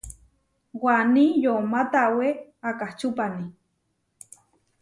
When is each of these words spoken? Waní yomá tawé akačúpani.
Waní 0.83 1.25
yomá 1.43 1.81
tawé 1.93 2.27
akačúpani. 2.69 3.45